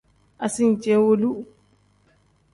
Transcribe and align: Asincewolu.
Asincewolu. 0.45 1.31